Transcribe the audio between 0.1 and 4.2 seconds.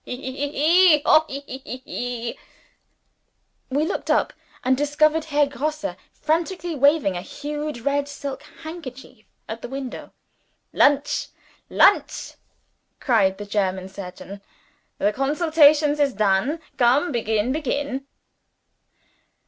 hi hoi! hoi hi! hoi hi!" We looked